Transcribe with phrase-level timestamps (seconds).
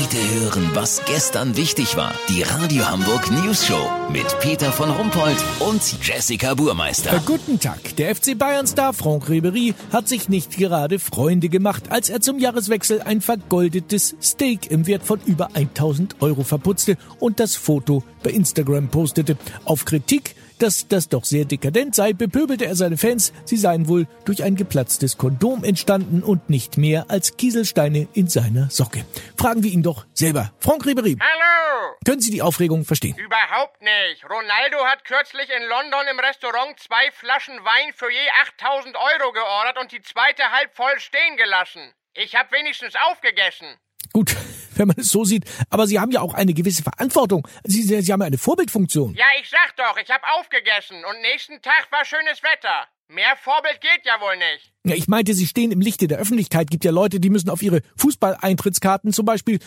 [0.00, 2.14] Heute hören, was gestern wichtig war.
[2.28, 7.14] Die Radio Hamburg News Show mit Peter von Rumpold und Jessica Burmeister.
[7.14, 7.96] Äh, guten Tag.
[7.96, 13.02] Der FC Bayern-Star Franck Ribery hat sich nicht gerade Freunde gemacht, als er zum Jahreswechsel
[13.02, 18.88] ein vergoldetes Steak im Wert von über 1000 Euro verputzte und das Foto bei Instagram
[18.90, 19.36] postete.
[19.64, 24.06] Auf Kritik dass das doch sehr dekadent sei, bepöbelte er seine Fans, sie seien wohl
[24.24, 29.04] durch ein geplatztes Kondom entstanden und nicht mehr als Kieselsteine in seiner Socke.
[29.36, 30.52] Fragen wir ihn doch selber.
[30.60, 31.16] Franck Ribery.
[31.20, 31.96] Hallo!
[32.04, 33.16] Können Sie die Aufregung verstehen?
[33.16, 34.24] Überhaupt nicht.
[34.24, 38.28] Ronaldo hat kürzlich in London im Restaurant zwei Flaschen Wein für je
[38.58, 41.92] 8000 Euro geordert und die zweite halb voll stehen gelassen.
[42.14, 43.68] Ich hab wenigstens aufgegessen.
[44.12, 44.34] Gut,
[44.76, 45.44] wenn man es so sieht.
[45.70, 47.46] Aber Sie haben ja auch eine gewisse Verantwortung.
[47.64, 49.14] Sie, Sie, haben ja eine Vorbildfunktion.
[49.14, 49.48] Ja, ich
[49.88, 52.86] doch, ich hab aufgegessen und nächsten Tag war schönes Wetter.
[53.08, 54.72] Mehr Vorbild geht ja wohl nicht.
[54.84, 56.70] Ja, ich meinte, Sie stehen im Lichte der Öffentlichkeit.
[56.70, 59.60] Gibt ja Leute, die müssen auf ihre Fußballeintrittskarten zum Beispiel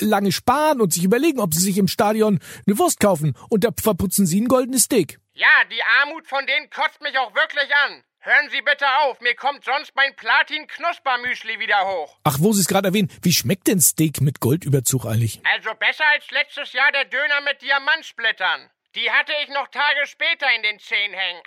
[0.00, 3.36] lange sparen und sich überlegen, ob sie sich im Stadion eine Wurst kaufen.
[3.50, 5.20] Und da verputzen Sie ein goldenes Steak.
[5.34, 8.02] Ja, die Armut von denen kotzt mich auch wirklich an.
[8.20, 12.18] Hören Sie bitte auf, mir kommt sonst mein Platin-Knuspermüsli wieder hoch.
[12.24, 15.40] Ach, wo Sie es gerade erwähnen, wie schmeckt denn Steak mit Goldüberzug eigentlich?
[15.44, 18.70] Also besser als letztes Jahr der Döner mit Diamantsplittern.
[18.98, 21.40] Die hatte ich noch Tage später in den Zehen hängen.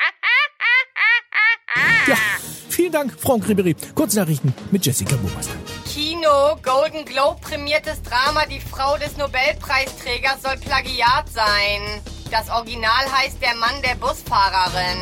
[2.08, 2.16] Ja,
[2.70, 3.76] vielen Dank, Franck Ribery.
[3.94, 5.56] Kurznachrichten mit Jessica Burmeister.
[5.86, 12.02] Kino, Golden Globe prämiertes Drama Die Frau des Nobelpreisträgers soll Plagiat sein.
[12.32, 15.00] Das Original heißt Der Mann der Busfahrerin.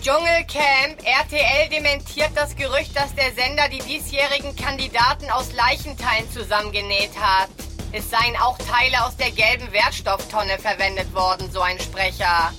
[0.00, 7.50] Dschungelcamp, RTL dementiert das Gerücht, dass der Sender die diesjährigen Kandidaten aus Leichenteilen zusammengenäht hat.
[7.96, 12.52] Es seien auch Teile aus der gelben Wertstofftonne verwendet worden, so ein Sprecher.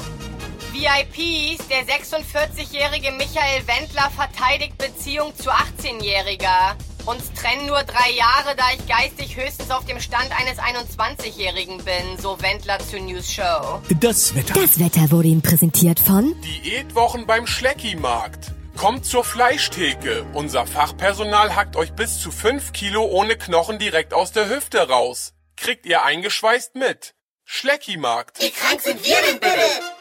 [0.72, 6.76] VIPs, der 46-jährige Michael Wendler verteidigt Beziehung zu 18-Jähriger.
[7.06, 12.18] Uns trennen nur drei Jahre, da ich geistig höchstens auf dem Stand eines 21-Jährigen bin,
[12.18, 13.82] so Wendler zur News Show.
[14.00, 14.54] Das Wetter.
[14.54, 18.55] Das Wetter wurde Ihnen präsentiert von Diätwochen beim Schlecki-Markt.
[18.78, 20.26] Kommt zur Fleischtheke.
[20.34, 25.34] Unser Fachpersonal hackt euch bis zu 5 Kilo ohne Knochen direkt aus der Hüfte raus.
[25.56, 27.16] Kriegt ihr eingeschweißt mit.
[27.46, 28.42] Schlecki-Markt.
[28.42, 29.95] Wie krank sind wir denn bitte?